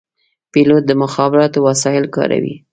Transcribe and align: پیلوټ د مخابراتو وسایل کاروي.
پیلوټ 0.51 0.83
د 0.87 0.91
مخابراتو 1.03 1.59
وسایل 1.67 2.05
کاروي. 2.15 2.55